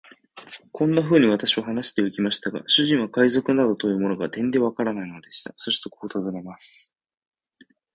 [0.71, 5.53] こんなふうに私は話してゆきましたが、主人は海賊などというものが、てんでわからないのでした。
[5.57, 6.91] そしてこう尋ねます。